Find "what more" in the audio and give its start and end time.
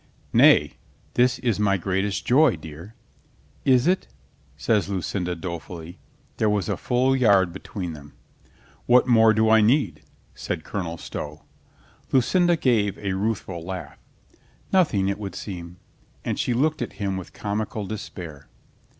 8.87-9.31